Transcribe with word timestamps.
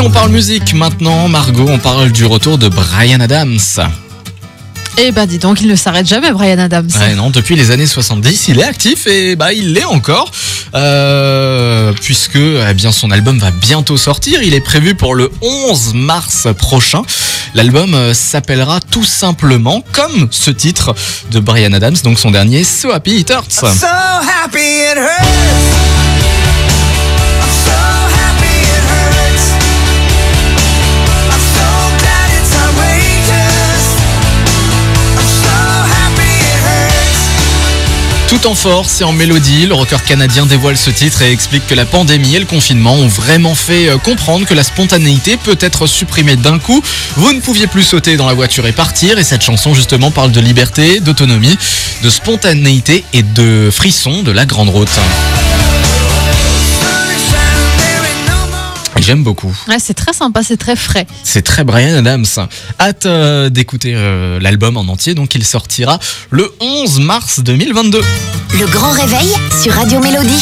Et 0.00 0.02
on 0.02 0.10
parle 0.10 0.30
musique 0.30 0.72
maintenant, 0.72 1.28
Margot, 1.28 1.68
on 1.68 1.78
parle 1.78 2.10
du 2.10 2.24
retour 2.24 2.56
de 2.56 2.68
Brian 2.68 3.20
Adams. 3.20 3.58
Eh 4.96 5.12
ben 5.12 5.26
dis 5.26 5.38
donc, 5.38 5.60
il 5.60 5.68
ne 5.68 5.76
s'arrête 5.76 6.06
jamais, 6.06 6.32
Brian 6.32 6.58
Adams. 6.58 6.88
Ouais, 6.98 7.14
non, 7.14 7.28
depuis 7.28 7.54
les 7.54 7.70
années 7.70 7.86
70, 7.86 8.48
il 8.48 8.60
est 8.60 8.64
actif 8.64 9.06
et 9.06 9.36
bah 9.36 9.52
il 9.52 9.74
l'est 9.74 9.84
encore, 9.84 10.30
euh, 10.74 11.92
puisque 12.00 12.36
eh 12.36 12.72
bien 12.72 12.92
son 12.92 13.10
album 13.10 13.38
va 13.38 13.50
bientôt 13.50 13.98
sortir. 13.98 14.42
Il 14.42 14.54
est 14.54 14.62
prévu 14.62 14.94
pour 14.94 15.14
le 15.14 15.30
11 15.42 15.92
mars 15.92 16.48
prochain. 16.56 17.02
L'album 17.54 17.92
euh, 17.92 18.14
s'appellera 18.14 18.80
tout 18.80 19.04
simplement 19.04 19.84
comme 19.92 20.28
ce 20.30 20.50
titre 20.50 20.94
de 21.30 21.40
Brian 21.40 21.74
Adams, 21.74 21.96
donc 22.04 22.18
son 22.18 22.30
dernier 22.30 22.64
So 22.64 22.90
Happy 22.90 23.16
It 23.20 23.30
Hurts. 23.30 23.50
So 23.50 23.86
happy 23.86 24.60
it 24.60 24.96
hurts. 24.96 25.79
Tout 38.30 38.46
en 38.46 38.54
force 38.54 39.00
et 39.00 39.04
en 39.04 39.10
mélodie, 39.10 39.66
le 39.66 39.74
rocker 39.74 40.04
canadien 40.06 40.46
dévoile 40.46 40.76
ce 40.76 40.90
titre 40.90 41.22
et 41.22 41.32
explique 41.32 41.66
que 41.66 41.74
la 41.74 41.84
pandémie 41.84 42.36
et 42.36 42.38
le 42.38 42.44
confinement 42.46 42.94
ont 42.94 43.08
vraiment 43.08 43.56
fait 43.56 43.88
euh, 43.88 43.98
comprendre 43.98 44.46
que 44.46 44.54
la 44.54 44.62
spontanéité 44.62 45.36
peut 45.36 45.58
être 45.58 45.88
supprimée 45.88 46.36
d'un 46.36 46.60
coup. 46.60 46.80
Vous 47.16 47.32
ne 47.32 47.40
pouviez 47.40 47.66
plus 47.66 47.82
sauter 47.82 48.16
dans 48.16 48.28
la 48.28 48.34
voiture 48.34 48.68
et 48.68 48.72
partir 48.72 49.18
et 49.18 49.24
cette 49.24 49.42
chanson 49.42 49.74
justement 49.74 50.12
parle 50.12 50.30
de 50.30 50.40
liberté, 50.40 51.00
d'autonomie, 51.00 51.58
de 52.04 52.08
spontanéité 52.08 53.04
et 53.12 53.24
de 53.24 53.68
frisson 53.72 54.22
de 54.22 54.30
la 54.30 54.46
grande 54.46 54.68
route. 54.68 55.00
J'aime 59.00 59.22
beaucoup. 59.22 59.56
Ouais, 59.66 59.78
c'est 59.78 59.94
très 59.94 60.12
sympa, 60.12 60.42
c'est 60.42 60.58
très 60.58 60.76
frais. 60.76 61.06
C'est 61.24 61.42
très 61.42 61.64
Brian 61.64 61.96
Adams. 61.96 62.26
Hâte 62.78 63.06
euh, 63.06 63.48
d'écouter 63.48 63.94
euh, 63.94 64.38
l'album 64.40 64.76
en 64.76 64.82
entier, 64.82 65.14
donc 65.14 65.34
il 65.34 65.44
sortira 65.44 65.98
le 66.28 66.52
11 66.60 67.00
mars 67.00 67.40
2022. 67.40 68.02
Le 68.58 68.66
grand 68.66 68.90
réveil 68.90 69.32
sur 69.62 69.72
Radio 69.72 70.00
Mélodie. 70.00 70.40